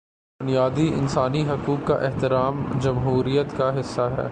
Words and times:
بنیادی 0.39 0.87
انسانی 0.93 1.41
حقوق 1.49 1.87
کا 1.87 1.95
احترام 1.95 2.65
جمہوریت 2.79 3.57
کا 3.57 3.79
حصہ 3.79 4.01
ہے۔ 4.01 4.15